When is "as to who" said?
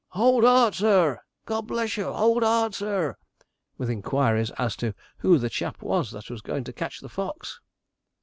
4.57-5.37